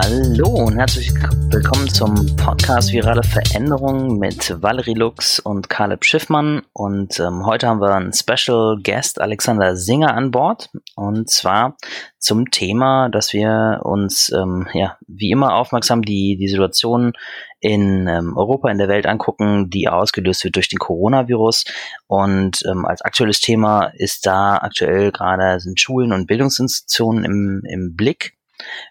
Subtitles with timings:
[0.00, 6.62] Hallo und herzlich willkommen zum Podcast Virale Veränderungen mit Valerie Lux und Caleb Schiffmann.
[6.72, 10.70] Und ähm, heute haben wir einen Special Guest Alexander Singer an Bord.
[10.94, 11.76] Und zwar
[12.16, 17.14] zum Thema, dass wir uns ähm, ja wie immer aufmerksam die, die Situation
[17.58, 21.64] in ähm, Europa, in der Welt angucken, die ausgelöst wird durch den Coronavirus.
[22.06, 27.96] Und ähm, als aktuelles Thema ist da aktuell gerade sind Schulen und Bildungsinstitutionen im, im
[27.96, 28.37] Blick.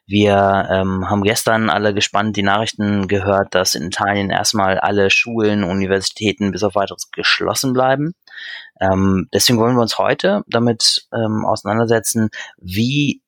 [0.06, 5.64] Wir ähm, haben gestern alle gespannt die Nachrichten gehört, dass in Italien erstmal alle Schulen,
[5.64, 8.14] Universitäten bis auf weiteres geschlossen bleiben.
[8.80, 13.22] Ähm, deswegen wollen wir uns heute damit ähm, auseinandersetzen, wie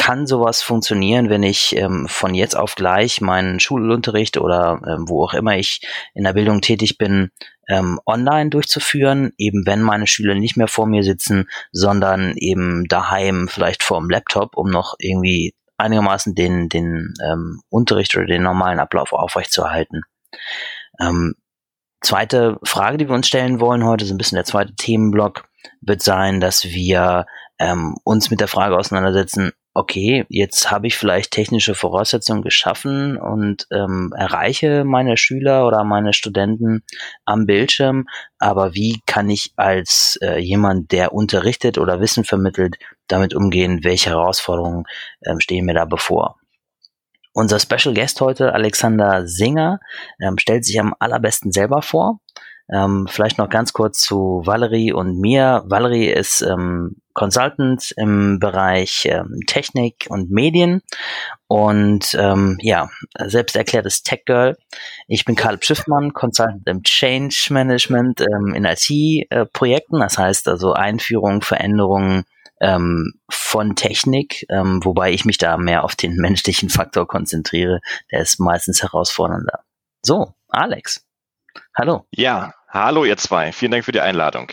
[0.00, 5.22] kann sowas funktionieren, wenn ich ähm, von jetzt auf gleich meinen Schulunterricht oder ähm, wo
[5.24, 5.82] auch immer ich
[6.14, 7.30] in der Bildung tätig bin,
[7.68, 13.46] ähm, online durchzuführen, eben wenn meine Schüler nicht mehr vor mir sitzen, sondern eben daheim
[13.46, 18.78] vielleicht vor dem Laptop, um noch irgendwie einigermaßen den, den ähm, Unterricht oder den normalen
[18.78, 20.02] Ablauf aufrechtzuerhalten.
[21.00, 21.34] Ähm,
[22.00, 25.48] zweite Frage, die wir uns stellen wollen heute, so ein bisschen der zweite Themenblock,
[25.80, 27.26] wird sein, dass wir
[27.58, 33.66] ähm, uns mit der Frage auseinandersetzen, okay, jetzt habe ich vielleicht technische Voraussetzungen geschaffen und
[33.70, 36.82] ähm, erreiche meine Schüler oder meine Studenten
[37.24, 38.06] am Bildschirm,
[38.38, 42.76] aber wie kann ich als äh, jemand, der unterrichtet oder Wissen vermittelt,
[43.06, 44.84] damit umgehen, welche Herausforderungen
[45.24, 46.36] ähm, stehen mir da bevor?
[47.32, 49.78] Unser Special Guest heute, Alexander Singer,
[50.20, 52.18] ähm, stellt sich am allerbesten selber vor.
[52.72, 55.64] Ähm, vielleicht noch ganz kurz zu Valerie und mir.
[55.66, 60.82] Valerie ist ähm, Consultant im Bereich ähm, Technik und Medien
[61.48, 64.56] und ähm, ja, selbst erklärtes Tech Girl.
[65.08, 71.42] Ich bin Karl Schiffmann, Consultant im Change Management ähm, in IT-Projekten, das heißt also Einführung,
[71.42, 72.24] Veränderungen
[72.60, 77.80] ähm, von Technik, ähm, wobei ich mich da mehr auf den menschlichen Faktor konzentriere.
[78.12, 79.60] Der ist meistens herausfordernder.
[80.02, 81.04] So, Alex.
[81.76, 82.06] Hallo.
[82.10, 83.52] Ja, hallo ihr zwei.
[83.52, 84.52] Vielen Dank für die Einladung.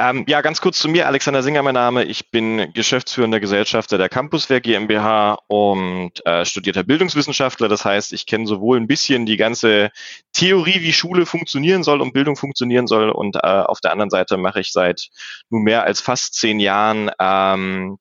[0.00, 1.08] Ähm, ja, ganz kurz zu mir.
[1.08, 2.04] Alexander Singer, mein Name.
[2.04, 7.66] Ich bin geschäftsführender Gesellschafter der Campuswehr GmbH und äh, studierter Bildungswissenschaftler.
[7.68, 9.90] Das heißt, ich kenne sowohl ein bisschen die ganze
[10.32, 13.10] Theorie, wie Schule funktionieren soll und Bildung funktionieren soll.
[13.10, 15.08] Und äh, auf der anderen Seite mache ich seit
[15.50, 17.98] nun mehr als fast zehn Jahren ähm,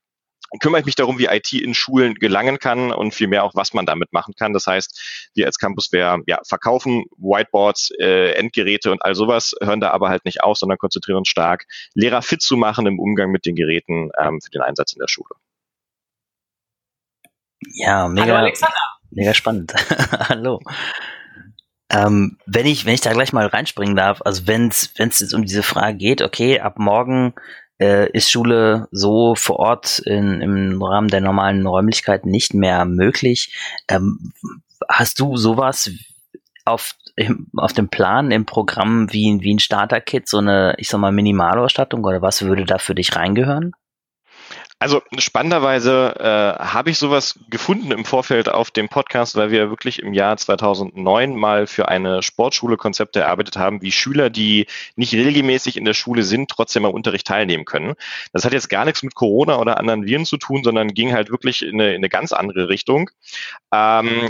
[0.59, 3.85] kümmere ich mich darum, wie IT in Schulen gelangen kann und vielmehr auch, was man
[3.85, 4.53] damit machen kann.
[4.53, 9.91] Das heißt, wir als Campusware ja, verkaufen Whiteboards, äh, Endgeräte und all sowas, hören da
[9.91, 13.45] aber halt nicht auf, sondern konzentrieren uns stark, Lehrer fit zu machen im Umgang mit
[13.45, 15.29] den Geräten ähm, für den Einsatz in der Schule.
[17.73, 18.51] Ja, mega, Hallo
[19.09, 19.73] mega spannend.
[20.29, 20.61] Hallo.
[21.89, 25.43] Ähm, wenn ich, wenn ich da gleich mal reinspringen darf, also wenn es jetzt um
[25.43, 27.33] diese Frage geht, okay, ab morgen
[27.79, 33.55] äh, ist Schule so vor Ort in, im Rahmen der normalen Räumlichkeiten nicht mehr möglich.
[33.87, 34.33] Ähm,
[34.89, 35.91] hast du sowas
[36.65, 40.99] auf, im, auf dem Plan im Programm wie, wie ein Starter-Kit, so eine, ich sag
[40.99, 43.73] mal, Minimalausstattung oder was würde da für dich reingehören?
[44.79, 49.97] Also spannenderweise äh, habe ich sowas gefunden im Vorfeld auf dem Podcast, weil wir wirklich
[49.97, 55.77] im Jahr 2009 mal für eine Sportschule Konzepte erarbeitet haben, wie Schüler, die nicht regelmäßig
[55.77, 57.95] in der Schule sind, trotzdem am Unterricht teilnehmen können.
[58.33, 61.31] Das hat jetzt gar nichts mit Corona oder anderen Viren zu tun, sondern ging halt
[61.31, 63.09] wirklich in eine, in eine ganz andere Richtung.
[63.73, 64.29] Ähm,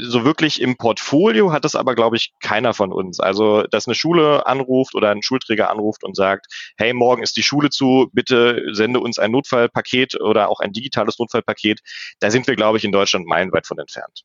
[0.00, 3.20] so wirklich im Portfolio hat das aber, glaube ich, keiner von uns.
[3.20, 6.46] Also, dass eine Schule anruft oder ein Schulträger anruft und sagt,
[6.76, 10.72] hey, morgen ist die Schule zu, bitte sende uns ein Notfallpaket Paket oder auch ein
[10.72, 11.80] digitales Notfallpaket,
[12.20, 14.22] da sind wir, glaube ich, in Deutschland meilenweit von entfernt.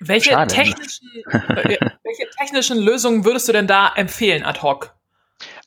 [0.00, 4.94] Welche technischen, äh, welche technischen Lösungen würdest du denn da empfehlen ad hoc?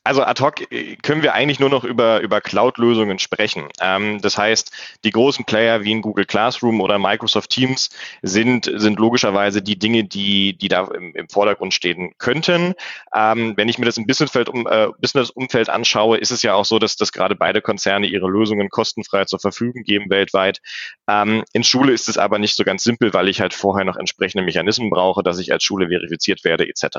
[0.08, 3.68] Also ad hoc äh, können wir eigentlich nur noch über, über Cloud-Lösungen sprechen.
[3.78, 4.72] Ähm, das heißt,
[5.04, 7.90] die großen Player wie in Google Classroom oder Microsoft Teams
[8.22, 12.72] sind, sind logischerweise die Dinge, die, die da im, im Vordergrund stehen könnten.
[13.14, 16.64] Ähm, wenn ich mir das im Businessfeld um, äh, Business-Umfeld anschaue, ist es ja auch
[16.64, 20.62] so, dass, dass gerade beide Konzerne ihre Lösungen kostenfrei zur Verfügung geben weltweit.
[21.06, 23.96] Ähm, in Schule ist es aber nicht so ganz simpel, weil ich halt vorher noch
[23.96, 26.96] entsprechende Mechanismen brauche, dass ich als Schule verifiziert werde etc.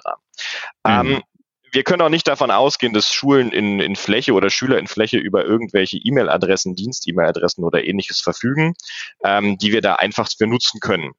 [0.85, 1.23] Mhm.
[1.71, 5.18] Wir können auch nicht davon ausgehen, dass Schulen in, in Fläche oder Schüler in Fläche
[5.18, 8.74] über irgendwelche E-Mail-Adressen, Dienst-E-Mail-Adressen oder ähnliches verfügen,
[9.24, 11.12] ähm, die wir da einfach für nutzen können.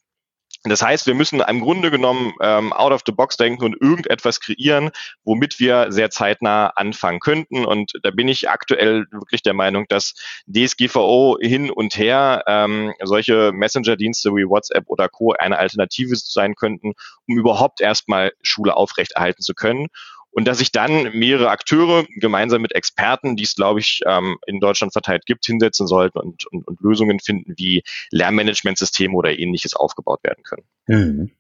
[0.64, 4.40] Das heißt, wir müssen im Grunde genommen ähm, out of the box denken und irgendetwas
[4.40, 4.90] kreieren,
[5.24, 7.64] womit wir sehr zeitnah anfangen könnten.
[7.64, 10.12] Und da bin ich aktuell wirklich der Meinung, dass
[10.46, 15.32] DSGVO hin und her ähm, solche Messenger-Dienste wie WhatsApp oder Co.
[15.32, 16.92] eine Alternative sein könnten,
[17.26, 19.86] um überhaupt erstmal Schule aufrechterhalten zu können.
[20.32, 24.60] Und dass sich dann mehrere Akteure gemeinsam mit Experten, die es, glaube ich, ähm, in
[24.60, 30.20] Deutschland verteilt gibt, hinsetzen sollten und, und, und Lösungen finden, wie Lernmanagementsysteme oder ähnliches aufgebaut
[30.22, 30.64] werden können.
[30.86, 31.30] Mhm.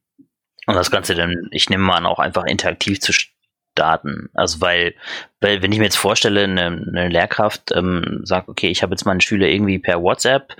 [0.66, 4.28] Und das Ganze dann, ich nehme mal an, auch einfach interaktiv zu starten.
[4.34, 4.94] Also weil,
[5.40, 9.06] weil wenn ich mir jetzt vorstelle, eine, eine Lehrkraft ähm, sagt, okay, ich habe jetzt
[9.06, 10.54] meine Schüler irgendwie per WhatsApp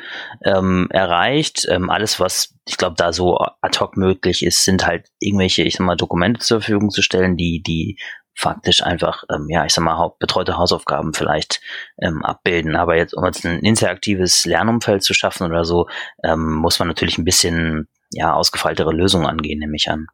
[0.44, 5.08] ähm, erreicht, ähm, alles was ich glaube da so ad hoc möglich ist, sind halt
[5.18, 7.98] irgendwelche, ich sag mal, Dokumente zur Verfügung zu stellen, die die
[8.34, 11.60] faktisch einfach, ähm, ja, ich sag mal, betreute Hausaufgaben vielleicht
[12.00, 12.76] ähm, abbilden.
[12.76, 15.88] Aber jetzt, um jetzt ein interaktives Lernumfeld zu schaffen oder so,
[16.24, 20.06] ähm, muss man natürlich ein bisschen ja, ausgefeiltere Lösungen angehen, nehme ich an.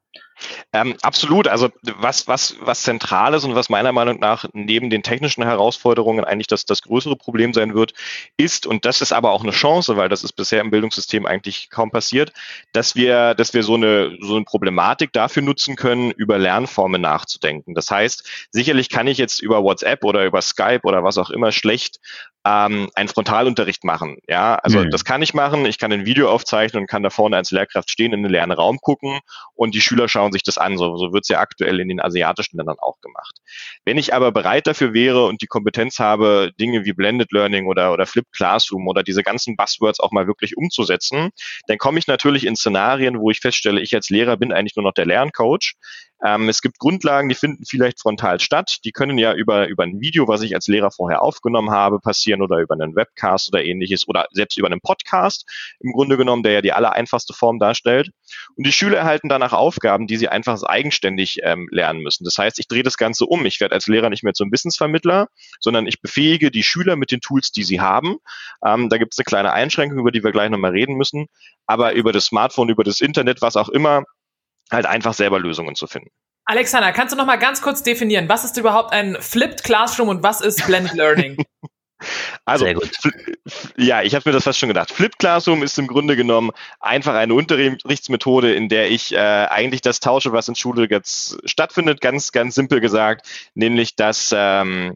[0.73, 1.49] Ähm, absolut.
[1.49, 6.25] Also was, was, was zentral ist und was meiner Meinung nach neben den technischen Herausforderungen
[6.25, 7.95] eigentlich das, das größere Problem sein wird,
[8.37, 11.71] ist, und das ist aber auch eine Chance, weil das ist bisher im Bildungssystem eigentlich
[11.71, 12.33] kaum passiert,
[12.73, 17.75] dass wir, dass wir so eine, so eine Problematik dafür nutzen können, über Lernformen nachzudenken.
[17.75, 21.53] Das heißt, sicherlich kann ich jetzt über WhatsApp oder über Skype oder was auch immer
[21.53, 21.99] schlecht
[22.47, 24.19] ähm, einen Frontalunterricht machen.
[24.29, 24.91] Ja, also mhm.
[24.91, 25.67] das kann ich machen.
[25.67, 28.53] Ich kann ein Video aufzeichnen und kann da vorne als Lehrkraft stehen, in den leeren
[28.53, 29.19] Raum gucken
[29.55, 30.77] und die Schüler schauen sich das an.
[30.79, 33.37] So, so wird es ja aktuell in den asiatischen Ländern auch gemacht.
[33.85, 37.93] Wenn ich aber bereit dafür wäre und die Kompetenz habe, Dinge wie Blended Learning oder,
[37.93, 41.31] oder Flipped Classroom oder diese ganzen Buzzwords auch mal wirklich umzusetzen,
[41.67, 44.85] dann komme ich natürlich in Szenarien, wo ich feststelle, ich als Lehrer bin eigentlich nur
[44.85, 45.75] noch der Lerncoach.
[46.25, 48.79] Ähm, es gibt Grundlagen, die finden vielleicht frontal statt.
[48.85, 52.41] Die können ja über, über ein Video, was ich als Lehrer vorher aufgenommen habe, passieren
[52.43, 55.47] oder über einen Webcast oder ähnliches oder selbst über einen Podcast
[55.81, 58.11] im Grunde genommen, der ja die aller einfachste Form darstellt.
[58.57, 62.25] Und die Schüler erhalten danach Aufgaben, die sie einfach eigenständig ähm, lernen müssen.
[62.25, 63.45] Das heißt, ich drehe das Ganze um.
[63.45, 65.29] Ich werde als Lehrer nicht mehr zum Wissensvermittler,
[65.61, 68.17] sondern ich befähige die Schüler mit den Tools, die sie haben.
[68.65, 71.27] Ähm, da gibt es eine kleine Einschränkung, über die wir gleich nochmal reden müssen.
[71.67, 74.05] Aber über das Smartphone, über das Internet, was auch immer,
[74.71, 76.11] halt einfach selber Lösungen zu finden.
[76.45, 80.23] Alexander, kannst du noch mal ganz kurz definieren, was ist überhaupt ein Flipped Classroom und
[80.23, 81.37] was ist Blended Learning?
[82.45, 82.67] Also,
[83.77, 84.93] ja, ich habe mir das fast schon gedacht.
[84.93, 90.01] Flipped Classroom ist im Grunde genommen einfach eine Unterrichtsmethode, in der ich äh, eigentlich das
[90.01, 94.95] tausche, was in Schule jetzt stattfindet, ganz, ganz simpel gesagt, nämlich dass ähm,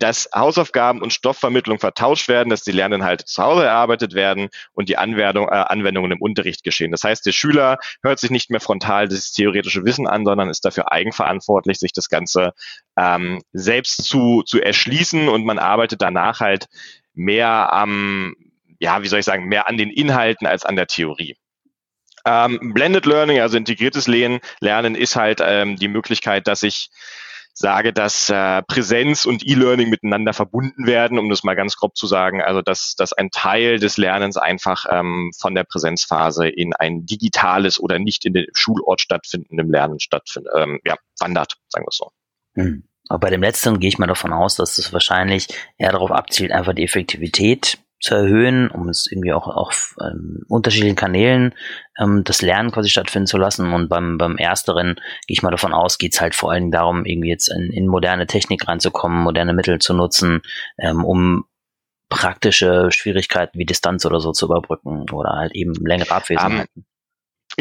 [0.00, 4.96] dass Hausaufgaben und Stoffvermittlung vertauscht werden, dass die Lerninhalte zu Hause erarbeitet werden und die
[4.96, 6.90] Anwendung, äh, Anwendungen im Unterricht geschehen.
[6.90, 10.64] Das heißt, der Schüler hört sich nicht mehr frontal das theoretische Wissen an, sondern ist
[10.64, 12.52] dafür eigenverantwortlich, sich das Ganze
[12.96, 16.66] ähm, selbst zu, zu erschließen und man arbeitet danach halt
[17.12, 18.34] mehr am,
[18.78, 21.36] ja, wie soll ich sagen, mehr an den Inhalten als an der Theorie.
[22.24, 26.90] Ähm, Blended Learning, also integriertes Lernen, ist halt ähm, die Möglichkeit, dass ich
[27.60, 32.06] sage, dass äh, Präsenz und E-Learning miteinander verbunden werden, um das mal ganz grob zu
[32.06, 32.40] sagen.
[32.40, 37.78] Also dass, dass ein Teil des Lernens einfach ähm, von der Präsenzphase in ein digitales
[37.78, 42.10] oder nicht in dem Schulort stattfindendem Lernen stattfindet, ähm, ja, wandert, sagen wir es so.
[42.54, 42.84] Hm.
[43.08, 46.52] Aber bei dem letzten gehe ich mal davon aus, dass es wahrscheinlich eher darauf abzielt,
[46.52, 51.54] einfach die Effektivität zu erhöhen, um es irgendwie auch auf ähm, unterschiedlichen Kanälen
[51.98, 53.72] ähm, das Lernen quasi stattfinden zu lassen.
[53.72, 54.94] Und beim, beim Ersteren
[55.26, 57.70] gehe ich mal davon aus, geht es halt vor allen Dingen darum, irgendwie jetzt in,
[57.72, 60.40] in moderne Technik reinzukommen, moderne Mittel zu nutzen,
[60.78, 61.44] ähm, um
[62.08, 66.68] praktische Schwierigkeiten wie Distanz oder so zu überbrücken oder halt eben längere Abwesenheiten.
[66.74, 66.84] Um,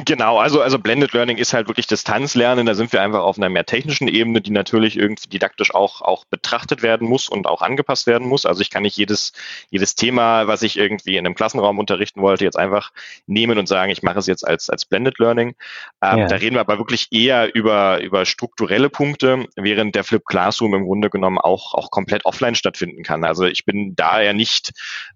[0.05, 2.65] Genau, also, also Blended Learning ist halt wirklich Distanzlernen.
[2.65, 6.25] Da sind wir einfach auf einer mehr technischen Ebene, die natürlich irgendwie didaktisch auch, auch
[6.25, 8.45] betrachtet werden muss und auch angepasst werden muss.
[8.45, 9.33] Also ich kann nicht jedes,
[9.69, 12.91] jedes Thema, was ich irgendwie in einem Klassenraum unterrichten wollte, jetzt einfach
[13.25, 15.55] nehmen und sagen, ich mache es jetzt als, als Blended Learning.
[16.01, 16.27] Ähm, ja.
[16.27, 20.85] Da reden wir aber wirklich eher über, über strukturelle Punkte, während der Flip Classroom im
[20.85, 23.23] Grunde genommen auch, auch komplett offline stattfinden kann.
[23.23, 24.71] Also ich bin da ja nicht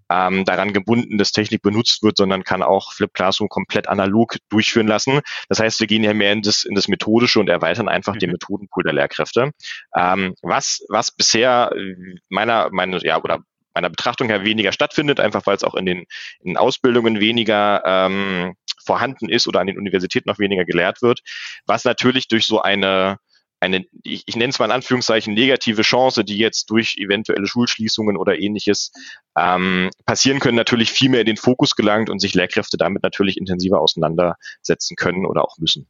[0.09, 4.72] ähm, daran gebunden, dass Technik benutzt wird, sondern kann auch Flip Classroom komplett analog durchführen
[4.81, 5.19] lassen.
[5.49, 8.19] Das heißt, wir gehen ja mehr in das, in das Methodische und erweitern einfach mhm.
[8.19, 9.51] den Methodenpool der Lehrkräfte.
[9.95, 11.71] Ähm, was, was bisher
[12.29, 13.39] meiner, meine, ja, oder
[13.73, 16.05] meiner Betrachtung her weniger stattfindet, einfach weil es auch in den,
[16.41, 21.21] in Ausbildungen weniger ähm, vorhanden ist oder an den Universitäten noch weniger gelehrt wird,
[21.65, 23.17] was natürlich durch so eine
[23.63, 28.17] eine, ich, ich nenne es mal in Anführungszeichen, negative Chance, die jetzt durch eventuelle Schulschließungen
[28.17, 28.91] oder ähnliches
[29.37, 33.37] ähm, passieren können, natürlich viel mehr in den Fokus gelangt und sich Lehrkräfte damit natürlich
[33.37, 35.87] intensiver auseinandersetzen können oder auch müssen.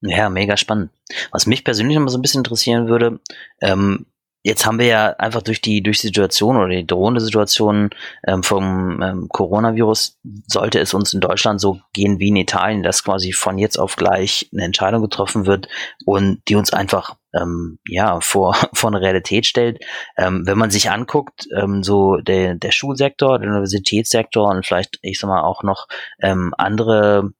[0.00, 0.90] Ja, mega spannend.
[1.30, 3.20] Was mich persönlich mal so ein bisschen interessieren würde,
[3.60, 4.06] ähm,
[4.42, 7.90] Jetzt haben wir ja einfach durch die durch die Situation oder die drohende Situation
[8.26, 13.04] ähm, vom ähm, Coronavirus sollte es uns in Deutschland so gehen wie in Italien, dass
[13.04, 15.68] quasi von jetzt auf gleich eine Entscheidung getroffen wird
[16.06, 19.84] und die uns einfach ähm, ja vor vor eine Realität stellt.
[20.16, 25.18] Ähm, wenn man sich anguckt, ähm, so der der Schulsektor, der Universitätssektor und vielleicht ich
[25.18, 25.86] sag mal auch noch
[26.22, 27.30] ähm, andere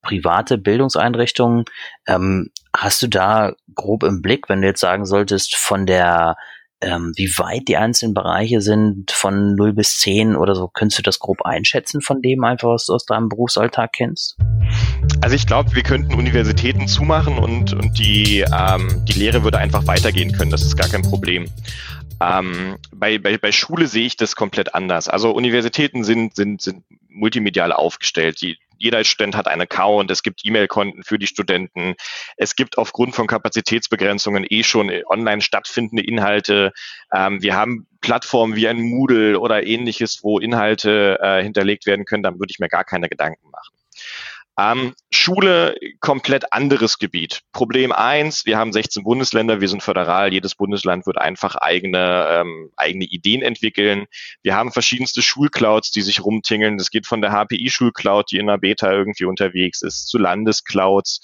[0.00, 1.64] private Bildungseinrichtungen
[2.06, 6.36] ähm, hast du da grob im Blick, wenn du jetzt sagen solltest, von der
[6.80, 11.02] ähm, wie weit die einzelnen Bereiche sind, von 0 bis 10 oder so, könntest du
[11.02, 14.36] das grob einschätzen von dem einfach, was du aus deinem Berufsalltag kennst?
[15.20, 19.88] Also ich glaube, wir könnten Universitäten zumachen und, und die, ähm, die Lehre würde einfach
[19.88, 20.52] weitergehen können.
[20.52, 21.46] Das ist gar kein Problem.
[22.20, 25.08] Ähm, bei, bei, bei Schule sehe ich das komplett anders.
[25.08, 28.40] Also Universitäten sind, sind, sind multimedial aufgestellt.
[28.40, 31.94] Die, jeder Student hat einen Account, es gibt E-Mail-Konten für die Studenten,
[32.36, 36.72] es gibt aufgrund von Kapazitätsbegrenzungen eh schon online stattfindende Inhalte.
[37.12, 42.22] Ähm, wir haben Plattformen wie ein Moodle oder ähnliches, wo Inhalte äh, hinterlegt werden können,
[42.22, 43.77] dann würde ich mir gar keine Gedanken machen.
[44.58, 47.42] Ähm, Schule, komplett anderes Gebiet.
[47.52, 52.72] Problem eins: wir haben 16 Bundesländer, wir sind föderal, jedes Bundesland wird einfach eigene, ähm,
[52.76, 54.06] eigene Ideen entwickeln.
[54.42, 56.76] Wir haben verschiedenste Schulclouds, die sich rumtingeln.
[56.76, 61.20] Das geht von der HPI-Schulcloud, die in der Beta irgendwie unterwegs ist, zu Landesclouds.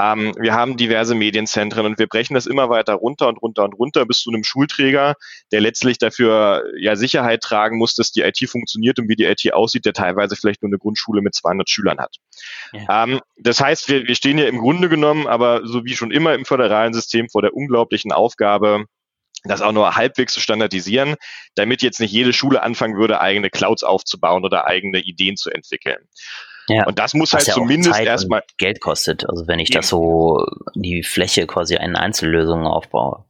[0.00, 3.74] Ähm, wir haben diverse Medienzentren und wir brechen das immer weiter runter und runter und
[3.74, 5.14] runter bis zu einem Schulträger,
[5.52, 9.52] der letztlich dafür ja Sicherheit tragen muss, dass die IT funktioniert und wie die IT
[9.52, 12.16] aussieht, der teilweise vielleicht nur eine Grundschule mit 200 Schülern hat.
[12.72, 13.04] Ja.
[13.04, 16.34] Ähm, das heißt, wir, wir stehen ja im Grunde genommen, aber so wie schon immer
[16.34, 18.86] im föderalen System vor der unglaublichen Aufgabe,
[19.44, 21.16] das auch nur halbwegs zu standardisieren,
[21.54, 26.08] damit jetzt nicht jede Schule anfangen würde, eigene Clouds aufzubauen oder eigene Ideen zu entwickeln.
[26.70, 29.28] Ja, und das muss halt ja zumindest erstmal Geld kostet.
[29.28, 33.24] Also wenn ich das so die Fläche quasi in Einzellösungen aufbaue.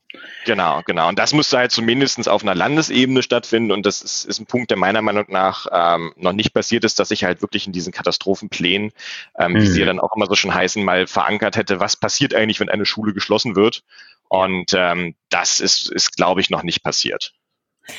[0.45, 1.09] Genau, genau.
[1.09, 3.73] Und das müsste halt zumindest auf einer Landesebene stattfinden.
[3.73, 6.99] Und das ist, ist ein Punkt, der meiner Meinung nach ähm, noch nicht passiert ist,
[6.99, 8.93] dass ich halt wirklich in diesen Katastrophenplänen,
[9.39, 9.57] ähm, mhm.
[9.57, 12.61] wie sie ja dann auch immer so schon heißen, mal verankert hätte, was passiert eigentlich,
[12.61, 13.83] wenn eine Schule geschlossen wird.
[14.29, 17.33] Und ähm, das ist, ist glaube ich, noch nicht passiert.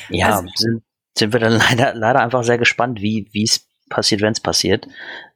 [0.08, 0.82] Ja, also, sind,
[1.16, 4.86] sind wir dann leider, leider einfach sehr gespannt, wie es passiert, wenn es passiert.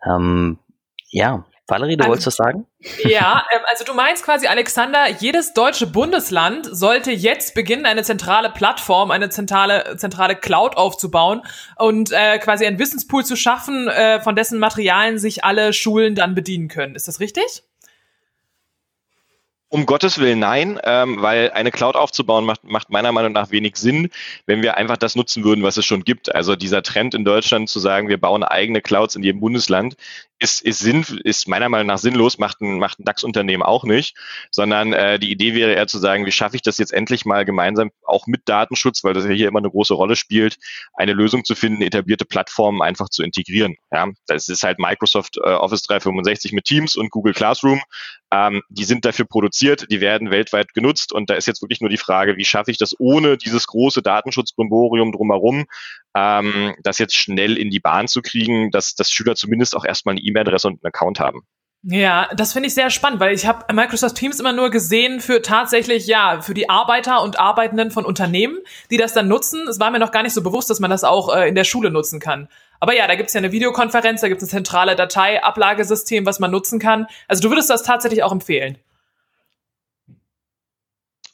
[0.05, 0.59] Ähm,
[1.11, 2.67] ja, Valerie, du also, wolltest was sagen?
[3.05, 8.51] Ja, ähm, also du meinst quasi, Alexander, jedes deutsche Bundesland sollte jetzt beginnen, eine zentrale
[8.51, 11.43] Plattform, eine zentrale, zentrale Cloud aufzubauen
[11.77, 16.35] und äh, quasi einen Wissenspool zu schaffen, äh, von dessen Materialien sich alle Schulen dann
[16.35, 16.95] bedienen können.
[16.95, 17.65] Ist das richtig?
[19.69, 23.77] Um Gottes Willen nein, ähm, weil eine Cloud aufzubauen macht, macht meiner Meinung nach wenig
[23.77, 24.11] Sinn,
[24.47, 26.33] wenn wir einfach das nutzen würden, was es schon gibt.
[26.33, 29.97] Also dieser Trend in Deutschland zu sagen, wir bauen eigene Clouds in jedem Bundesland,
[30.39, 34.17] ist, ist, sinn, ist meiner Meinung nach sinnlos, macht ein, macht ein DAX-Unternehmen auch nicht,
[34.51, 37.45] sondern äh, die Idee wäre eher zu sagen, wie schaffe ich das jetzt endlich mal
[37.45, 40.59] gemeinsam, auch mit Datenschutz, weil das ja hier immer eine große Rolle spielt,
[40.93, 43.77] eine Lösung zu finden, etablierte Plattformen einfach zu integrieren.
[43.91, 47.81] Ja, das ist halt Microsoft äh, Office 365 mit Teams und Google Classroom.
[48.31, 51.91] Ähm, die sind dafür produziert, die werden weltweit genutzt und da ist jetzt wirklich nur
[51.91, 55.67] die Frage, wie schaffe ich das ohne dieses große Datenschutzbrimborium drumherum,
[56.17, 60.15] ähm, das jetzt schnell in die Bahn zu kriegen, dass, dass Schüler zumindest auch erstmal
[60.15, 61.43] eine E-Mail-Adresse und einen Account haben.
[61.83, 65.43] Ja, das finde ich sehr spannend, weil ich habe Microsoft Teams immer nur gesehen für
[65.43, 68.59] tatsächlich, ja, für die Arbeiter und Arbeitenden von Unternehmen,
[68.91, 69.69] die das dann nutzen.
[69.69, 71.65] Es war mir noch gar nicht so bewusst, dass man das auch äh, in der
[71.65, 72.49] Schule nutzen kann.
[72.81, 76.41] Aber ja, da gibt es ja eine Videokonferenz, da gibt es ein zentrale Dateiablagesystem, was
[76.41, 77.07] man nutzen kann.
[77.29, 78.79] Also du würdest das tatsächlich auch empfehlen.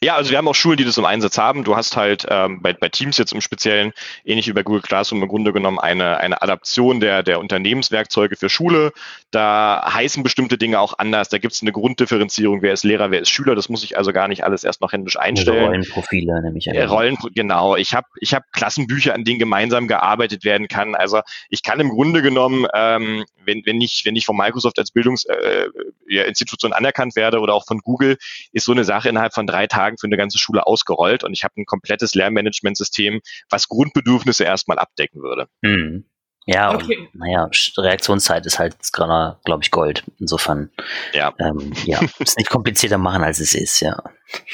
[0.02, 1.62] Ja, also wir haben auch Schulen, die das im Einsatz haben.
[1.62, 3.92] Du hast halt ähm, bei, bei Teams jetzt im Speziellen,
[4.25, 8.49] ähnlich wie bei Google Classroom, im Grunde genommen eine, eine Adaption der, der Unternehmenswerkzeuge für
[8.49, 8.92] Schule.
[9.30, 11.28] Da heißen bestimmte Dinge auch anders.
[11.28, 13.54] Da gibt es eine Grunddifferenzierung, wer ist Lehrer, wer ist Schüler.
[13.54, 15.66] Das muss ich also gar nicht alles erst noch händisch einstellen.
[15.66, 16.66] Rollenprofile nämlich.
[16.66, 17.76] Äh, Rollen, genau.
[17.76, 20.97] Ich habe ich hab Klassenbücher, an denen gemeinsam gearbeitet werden kann.
[20.97, 24.90] Also ich kann im Grunde genommen, ähm, wenn, wenn, ich, wenn ich von Microsoft als
[24.90, 28.18] Bildungsinstitution äh, anerkannt werde oder auch von Google,
[28.50, 31.33] ist so eine Sache innerhalb von drei Tagen Tagen für eine ganze Schule ausgerollt und
[31.33, 33.21] ich habe ein komplettes Lernmanagementsystem,
[33.51, 35.49] was Grundbedürfnisse erstmal abdecken würde.
[35.63, 36.05] Mhm.
[36.47, 37.09] Ja, okay.
[37.13, 40.03] und, naja, Reaktionszeit ist halt gerade, glaube ich, Gold.
[40.19, 40.71] Insofern,
[41.13, 44.03] ja, ähm, ja, ist nicht komplizierter machen, als es ist, ja.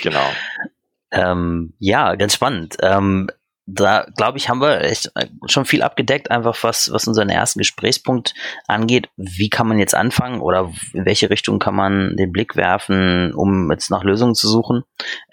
[0.03, 0.31] Genau.
[1.11, 2.77] Ähm, ja, ganz spannend.
[2.83, 3.31] Ähm,
[3.71, 7.59] da glaube ich, haben wir echt äh, schon viel abgedeckt, einfach was, was unseren ersten
[7.59, 8.33] Gesprächspunkt
[8.67, 9.11] angeht.
[9.17, 13.71] Wie kann man jetzt anfangen oder in welche Richtung kann man den Blick werfen, um
[13.71, 14.85] jetzt nach Lösungen zu suchen?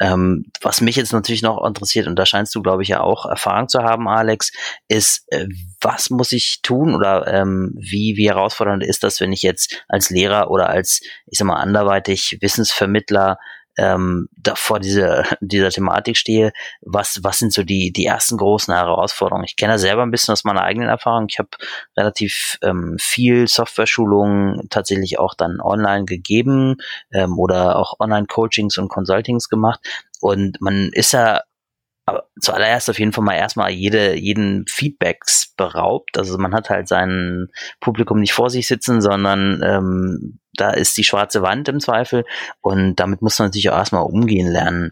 [0.02, 3.26] Ähm, was mich jetzt natürlich noch interessiert, und da scheinst du, glaube ich, ja auch
[3.26, 4.52] Erfahrung zu haben, Alex,
[4.90, 5.48] ist, äh,
[5.80, 10.10] was muss ich tun oder ähm, wie, wie herausfordernd ist das, wenn ich jetzt als
[10.10, 13.38] Lehrer oder als, ich sag mal, anderweitig Wissensvermittler
[13.78, 18.74] ähm, da vor dieser, dieser Thematik stehe, was, was sind so die, die ersten großen
[18.74, 19.46] Herausforderungen?
[19.46, 21.28] Ich kenne selber ein bisschen aus meiner eigenen Erfahrung.
[21.30, 21.50] Ich habe
[21.98, 26.78] relativ ähm, viel Software-Schulungen tatsächlich auch dann online gegeben
[27.12, 29.80] ähm, oder auch Online-Coachings und Consultings gemacht.
[30.22, 31.42] Und man ist ja
[32.06, 36.18] aber zuallererst auf jeden Fall mal erstmal jede, jeden Feedbacks beraubt.
[36.18, 37.48] Also man hat halt sein
[37.80, 42.26] Publikum nicht vor sich sitzen, sondern ähm, da ist die schwarze Wand im Zweifel
[42.62, 44.92] und damit muss man natürlich auch erstmal umgehen lernen.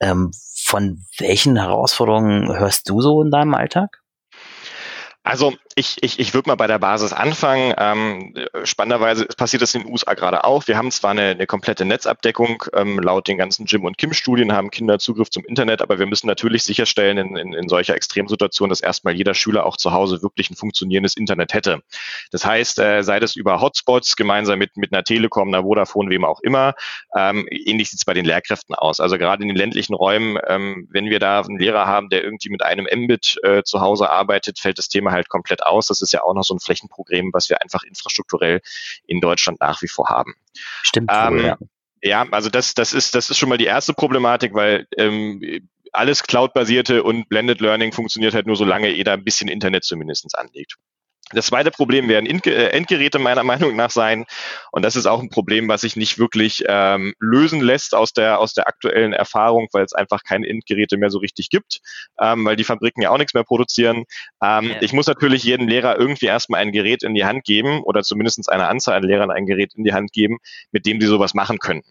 [0.00, 4.02] Ähm, von welchen Herausforderungen hörst du so in deinem Alltag?
[5.22, 7.74] Also ich, ich, ich würde mal bei der Basis anfangen.
[7.76, 10.66] Ähm, spannenderweise passiert das in den USA gerade auch.
[10.66, 14.70] Wir haben zwar eine, eine komplette Netzabdeckung, ähm, laut den ganzen Jim und Kim-Studien haben
[14.70, 18.80] Kinder Zugriff zum Internet, aber wir müssen natürlich sicherstellen in, in, in solcher Extremsituation, dass
[18.80, 21.82] erstmal jeder Schüler auch zu Hause wirklich ein funktionierendes Internet hätte.
[22.30, 26.24] Das heißt, äh, sei das über Hotspots gemeinsam mit, mit einer Telekom, einer Vodafone, wem
[26.24, 26.72] auch immer,
[27.14, 28.98] ähm, ähnlich sieht es bei den Lehrkräften aus.
[28.98, 32.48] Also gerade in den ländlichen Räumen, ähm, wenn wir da einen Lehrer haben, der irgendwie
[32.48, 35.86] mit einem Mbit äh, zu Hause arbeitet, fällt das Thema halt komplett aus.
[35.86, 38.60] Das ist ja auch noch so ein Flächenproblem, was wir einfach infrastrukturell
[39.06, 40.34] in Deutschland nach wie vor haben.
[40.82, 41.10] Stimmt.
[41.12, 41.58] Ähm, ja.
[42.02, 45.42] ja, also das, das ist, das ist schon mal die erste Problematik, weil ähm,
[45.92, 50.76] alles Cloud-basierte und Blended Learning funktioniert halt nur, solange jeder ein bisschen Internet zumindestens anlegt.
[51.32, 54.26] Das zweite Problem werden äh, Endgeräte meiner Meinung nach sein.
[54.70, 58.38] Und das ist auch ein Problem, was sich nicht wirklich ähm, lösen lässt aus der,
[58.38, 61.80] aus der aktuellen Erfahrung, weil es einfach keine Endgeräte mehr so richtig gibt,
[62.20, 64.04] ähm, weil die Fabriken ja auch nichts mehr produzieren.
[64.40, 64.76] Ähm, ja.
[64.82, 68.48] Ich muss natürlich jedem Lehrer irgendwie erstmal ein Gerät in die Hand geben oder zumindest
[68.48, 70.38] eine Anzahl an Lehrern ein Gerät in die Hand geben,
[70.70, 71.90] mit dem sie sowas machen könnten.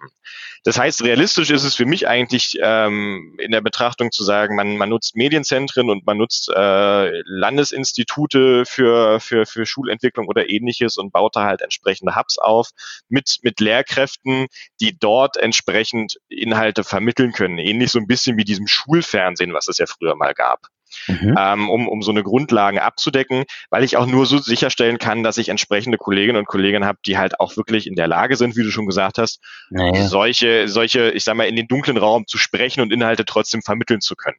[0.63, 4.77] Das heißt, realistisch ist es für mich eigentlich ähm, in der Betrachtung zu sagen, man,
[4.77, 11.12] man nutzt Medienzentren und man nutzt äh, Landesinstitute für für, für Schulentwicklung oder ähnliches und
[11.12, 12.70] baut da halt entsprechende Hubs auf
[13.10, 14.48] mit, mit Lehrkräften,
[14.79, 17.58] die dort entsprechend Inhalte vermitteln können.
[17.58, 20.67] Ähnlich so ein bisschen wie diesem Schulfernsehen, was es ja früher mal gab.
[21.08, 21.36] Mhm.
[21.38, 25.38] Ähm, um, um so eine Grundlagen abzudecken, weil ich auch nur so sicherstellen kann, dass
[25.38, 28.63] ich entsprechende Kolleginnen und Kollegen habe, die halt auch wirklich in der Lage sind, wie
[28.63, 30.08] du schon gesagt hast, naja.
[30.08, 34.01] solche, solche, ich sag mal, in den dunklen Raum zu sprechen und Inhalte trotzdem vermitteln
[34.01, 34.38] zu können.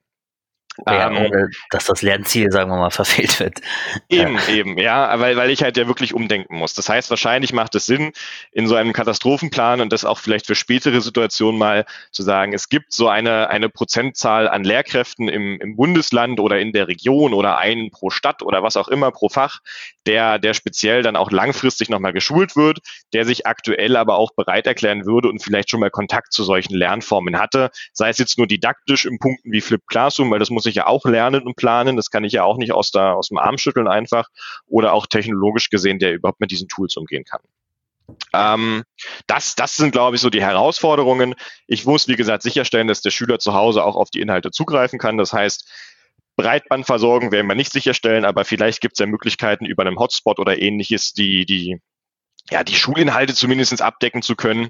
[0.87, 3.61] Ja, ähm, ohne dass das Lernziel, sagen wir mal, verfehlt wird.
[4.09, 4.49] Eben, ja.
[4.55, 6.75] eben, ja, weil, weil ich halt ja wirklich umdenken muss.
[6.75, 8.13] Das heißt, wahrscheinlich macht es Sinn,
[8.53, 12.69] in so einem Katastrophenplan und das auch vielleicht für spätere Situationen mal zu sagen, es
[12.69, 17.59] gibt so eine, eine Prozentzahl an Lehrkräften im, im Bundesland oder in der Region oder
[17.59, 19.61] einen pro Stadt oder was auch immer pro Fach,
[20.07, 22.81] der, der speziell dann auch langfristig nochmal geschult wird,
[23.13, 26.75] der sich aktuell aber auch bereit erklären würde und vielleicht schon mal Kontakt zu solchen
[26.75, 30.66] Lernformen hatte, sei es jetzt nur didaktisch im Punkten wie Flip Classroom, weil das muss
[30.67, 31.97] ich ja auch lernen und planen.
[31.97, 34.29] Das kann ich ja auch nicht aus, der, aus dem Arm schütteln einfach.
[34.67, 37.41] Oder auch technologisch gesehen, der überhaupt mit diesen Tools umgehen kann.
[38.33, 38.85] Ähm,
[39.27, 41.35] das, das sind, glaube ich, so die Herausforderungen.
[41.67, 44.99] Ich muss, wie gesagt, sicherstellen, dass der Schüler zu Hause auch auf die Inhalte zugreifen
[44.99, 45.19] kann.
[45.19, 45.69] Das heißt,
[46.37, 50.59] Breitbandversorgung werden wir nicht sicherstellen, aber vielleicht gibt es ja Möglichkeiten über einen Hotspot oder
[50.61, 51.81] ähnliches, die, die,
[52.51, 54.69] ja, die Schulinhalte zumindest abdecken zu können.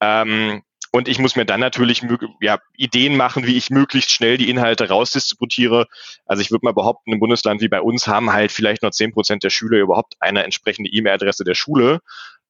[0.00, 2.02] Ähm, und ich muss mir dann natürlich
[2.40, 5.86] ja, Ideen machen, wie ich möglichst schnell die Inhalte rausdistributiere.
[6.26, 9.12] Also ich würde mal behaupten, im Bundesland wie bei uns haben halt vielleicht nur zehn
[9.12, 12.00] Prozent der Schüler überhaupt eine entsprechende E-Mail-Adresse der Schule.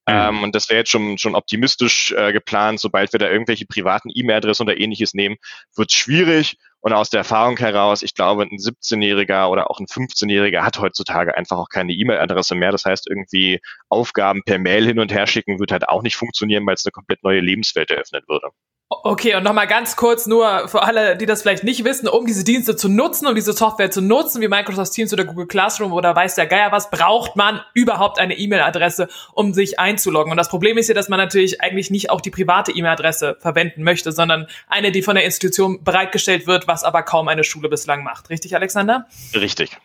[0.07, 0.13] Mhm.
[0.13, 2.79] Ähm, und das wäre jetzt schon, schon optimistisch äh, geplant.
[2.79, 5.37] Sobald wir da irgendwelche privaten E-Mail-Adressen oder ähnliches nehmen,
[5.75, 6.57] wird schwierig.
[6.79, 11.37] Und aus der Erfahrung heraus, ich glaube, ein 17-Jähriger oder auch ein 15-Jähriger hat heutzutage
[11.37, 12.71] einfach auch keine E-Mail-Adresse mehr.
[12.71, 13.59] Das heißt, irgendwie
[13.89, 16.91] Aufgaben per Mail hin und her schicken wird halt auch nicht funktionieren, weil es eine
[16.91, 18.49] komplett neue Lebenswelt eröffnen würde.
[18.93, 22.43] Okay, und nochmal ganz kurz nur für alle, die das vielleicht nicht wissen, um diese
[22.43, 26.13] Dienste zu nutzen, um diese Software zu nutzen, wie Microsoft Teams oder Google Classroom oder
[26.13, 30.31] weiß der Geier was, braucht man überhaupt eine E-Mail-Adresse, um sich einzuloggen.
[30.31, 33.83] Und das Problem ist ja, dass man natürlich eigentlich nicht auch die private E-Mail-Adresse verwenden
[33.83, 38.03] möchte, sondern eine, die von der Institution bereitgestellt wird, was aber kaum eine Schule bislang
[38.03, 38.29] macht.
[38.29, 39.07] Richtig, Alexander?
[39.33, 39.77] Richtig.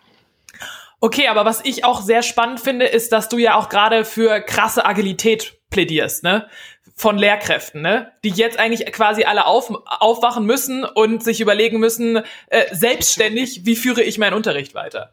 [0.99, 4.41] Okay, aber was ich auch sehr spannend finde, ist, dass du ja auch gerade für
[4.41, 6.49] krasse Agilität plädierst, ne?
[6.97, 8.11] Von Lehrkräften, ne?
[8.25, 13.77] die jetzt eigentlich quasi alle auf, aufwachen müssen und sich überlegen müssen, äh, selbstständig, wie
[13.77, 15.13] führe ich meinen Unterricht weiter?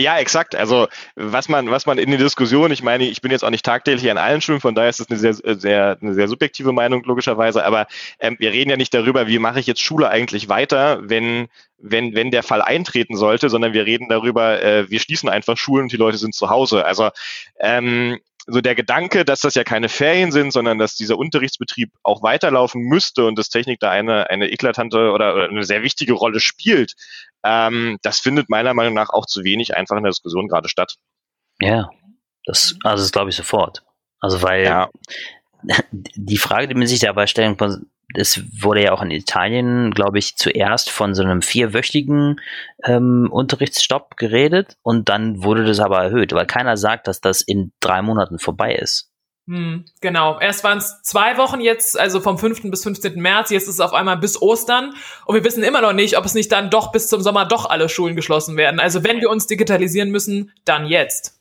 [0.00, 0.54] Ja, exakt.
[0.54, 3.64] Also was man, was man in der Diskussion, ich meine, ich bin jetzt auch nicht
[3.64, 7.02] tagtäglich an allen Schulen, von daher ist es eine sehr, sehr, eine sehr subjektive Meinung
[7.02, 7.64] logischerweise.
[7.64, 7.88] Aber
[8.20, 12.14] ähm, wir reden ja nicht darüber, wie mache ich jetzt Schule eigentlich weiter, wenn wenn
[12.14, 15.92] wenn der Fall eintreten sollte, sondern wir reden darüber, äh, wir schließen einfach Schulen und
[15.92, 16.84] die Leute sind zu Hause.
[16.84, 17.10] Also
[17.58, 22.22] ähm, so der Gedanke, dass das ja keine Ferien sind, sondern dass dieser Unterrichtsbetrieb auch
[22.22, 26.40] weiterlaufen müsste und dass Technik da eine, eine eklatante oder, oder eine sehr wichtige Rolle
[26.40, 26.94] spielt,
[27.44, 30.96] ähm, das findet meiner Meinung nach auch zu wenig einfach in der Diskussion gerade statt.
[31.60, 31.90] Ja,
[32.46, 33.82] das, also das glaube ich sofort.
[34.18, 34.88] Also weil ja.
[35.92, 40.18] die Frage, die man sich dabei stellen kann, es wurde ja auch in Italien, glaube
[40.18, 42.40] ich, zuerst von so einem vierwöchigen
[42.84, 47.72] ähm, Unterrichtsstopp geredet und dann wurde das aber erhöht, weil keiner sagt, dass das in
[47.80, 49.10] drei Monaten vorbei ist.
[49.46, 50.38] Hm, genau.
[50.38, 52.70] Erst waren es zwei Wochen jetzt, also vom 5.
[52.70, 53.18] bis 15.
[53.20, 53.48] März.
[53.48, 54.94] Jetzt ist es auf einmal bis Ostern.
[55.24, 57.64] Und wir wissen immer noch nicht, ob es nicht dann doch bis zum Sommer doch
[57.64, 58.78] alle Schulen geschlossen werden.
[58.78, 61.37] Also wenn wir uns digitalisieren müssen, dann jetzt.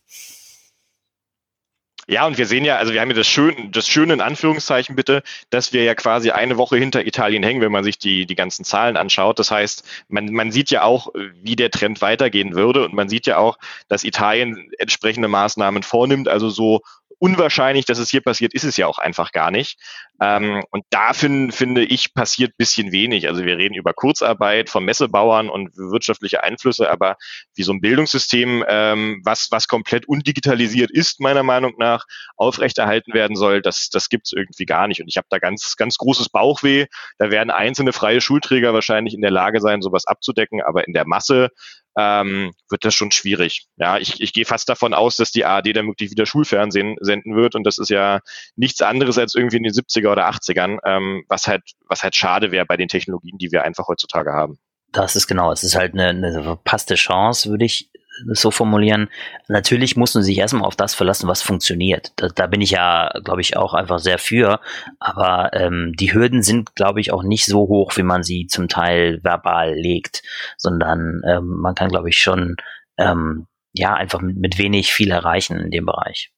[2.10, 4.96] Ja, und wir sehen ja, also wir haben ja das Schöne, das Schöne in Anführungszeichen
[4.96, 8.36] bitte, dass wir ja quasi eine Woche hinter Italien hängen, wenn man sich die, die
[8.36, 9.40] ganzen Zahlen anschaut.
[9.40, 11.10] Das heißt, man, man sieht ja auch,
[11.42, 13.58] wie der Trend weitergehen würde und man sieht ja auch,
[13.90, 16.30] dass Italien entsprechende Maßnahmen vornimmt.
[16.30, 16.82] Also so
[17.20, 19.80] unwahrscheinlich, dass es hier passiert, ist es ja auch einfach gar nicht.
[20.22, 23.28] Ähm, und da find, finde ich, passiert bisschen wenig.
[23.28, 27.18] Also wir reden über Kurzarbeit von Messebauern und wirtschaftliche Einflüsse, aber
[27.56, 33.36] wie so ein Bildungssystem, ähm, was, was komplett undigitalisiert ist, meiner Meinung nach, aufrechterhalten werden
[33.36, 35.02] soll, das, das gibt's irgendwie gar nicht.
[35.02, 36.86] Und ich habe da ganz, ganz großes Bauchweh.
[37.18, 41.08] Da werden einzelne freie Schulträger wahrscheinlich in der Lage sein, sowas abzudecken, aber in der
[41.08, 41.50] Masse
[41.98, 43.66] ähm, wird das schon schwierig.
[43.76, 47.36] Ja, ich, ich gehe fast davon aus, dass die ARD dann wirklich wieder Schulfernsehen senden
[47.36, 48.20] wird und das ist ja
[48.56, 52.52] nichts anderes als irgendwie in den 70er oder 80ern, ähm, was halt, was halt schade
[52.52, 54.60] wäre bei den Technologien, die wir einfach heutzutage haben.
[54.92, 57.90] Das ist genau, es ist halt eine, eine verpasste Chance, würde ich
[58.28, 59.10] so formulieren.
[59.48, 62.12] Natürlich muss man sich erstmal auf das verlassen, was funktioniert.
[62.16, 64.60] Da, da bin ich ja, glaube ich, auch einfach sehr für.
[65.00, 68.68] Aber ähm, die Hürden sind, glaube ich, auch nicht so hoch, wie man sie zum
[68.68, 70.24] Teil verbal legt,
[70.58, 72.56] sondern ähm, man kann, glaube ich, schon
[72.98, 76.32] ähm, ja einfach mit, mit wenig viel erreichen in dem Bereich.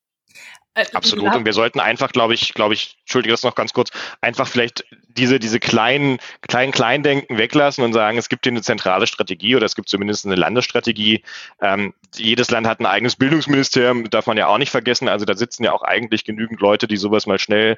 [0.79, 1.35] Äh, Absolut.
[1.35, 3.89] Und wir sollten einfach, glaube ich, glaube ich, entschuldige das noch ganz kurz,
[4.21, 9.07] einfach vielleicht diese, diese kleinen, kleinen Kleindenken weglassen und sagen, es gibt hier eine zentrale
[9.07, 11.23] Strategie oder es gibt zumindest eine Landesstrategie.
[11.61, 15.07] Ähm, jedes Land hat ein eigenes Bildungsministerium, darf man ja auch nicht vergessen.
[15.07, 17.77] Also da sitzen ja auch eigentlich genügend Leute, die sowas mal schnell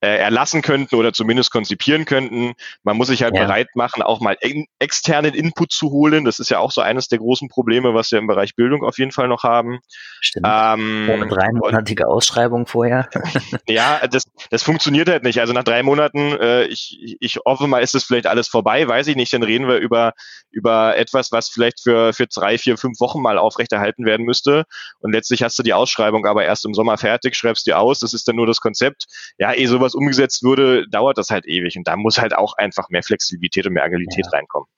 [0.00, 2.54] äh, erlassen könnten oder zumindest konzipieren könnten.
[2.82, 3.44] Man muss sich halt ja.
[3.44, 4.36] bereit machen, auch mal
[4.78, 6.24] externen Input zu holen.
[6.24, 8.98] Das ist ja auch so eines der großen Probleme, was wir im Bereich Bildung auf
[8.98, 9.80] jeden Fall noch haben.
[10.20, 10.46] Stimmt.
[10.48, 13.08] Ähm, Ohne dreimonatige Ausschreibung vorher.
[13.68, 15.40] ja, das, das funktioniert halt nicht.
[15.40, 19.06] Also nach drei Monaten, äh, ich, ich hoffe mal, ist das vielleicht alles vorbei, weiß
[19.08, 19.32] ich nicht.
[19.32, 20.12] Dann reden wir über,
[20.50, 23.38] über etwas, was vielleicht für, für drei, vier, fünf Wochen mal
[23.72, 24.64] aufrechterhalten werden müsste.
[25.00, 28.00] Und letztlich hast du die Ausschreibung aber erst im Sommer fertig, schreibst die aus.
[28.00, 29.06] Das ist dann nur das Konzept.
[29.38, 31.76] Ja, ehe sowas umgesetzt würde, dauert das halt ewig.
[31.76, 34.38] Und da muss halt auch einfach mehr Flexibilität und mehr Agilität ja.
[34.38, 34.68] reinkommen.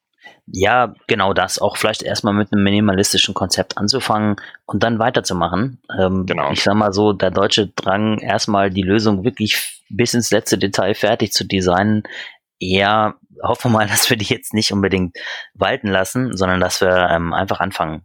[0.46, 1.58] Ja, genau das.
[1.58, 5.80] Auch vielleicht erstmal mit einem minimalistischen Konzept anzufangen und dann weiterzumachen.
[5.98, 6.50] Ähm, genau.
[6.50, 10.94] Ich sag mal so, der deutsche Drang, erstmal die Lösung wirklich bis ins letzte Detail
[10.94, 12.04] fertig zu designen,
[12.58, 15.16] eher hoffen wir mal, dass wir die jetzt nicht unbedingt
[15.54, 18.04] walten lassen, sondern dass wir ähm, einfach anfangen.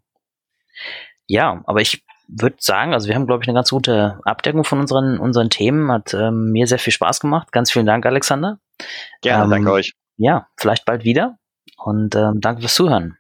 [1.28, 4.80] Ja, aber ich würde sagen, also wir haben, glaube ich, eine ganz gute Abdeckung von
[4.80, 5.92] unseren, unseren Themen.
[5.92, 7.52] Hat ähm, mir sehr viel Spaß gemacht.
[7.52, 8.60] Ganz vielen Dank, Alexander.
[9.22, 9.94] Gerne, ähm, danke euch.
[10.18, 11.38] Ja, vielleicht bald wieder.
[11.78, 13.19] Und ähm, danke fürs Zuhören.